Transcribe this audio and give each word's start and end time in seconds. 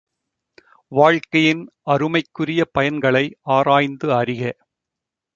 வாழ்க்கையின் 0.91 1.61
அருமைக்குரிய 1.87 2.61
பயன்களை 2.73 3.23
ஆராய்ந்து 3.49 4.09
அறிக! 4.13 4.41